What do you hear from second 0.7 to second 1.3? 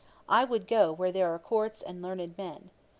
where